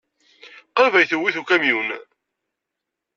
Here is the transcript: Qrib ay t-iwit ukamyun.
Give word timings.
Qrib 0.75 0.93
ay 0.95 1.05
t-iwit 1.07 1.35
ukamyun. 1.41 1.89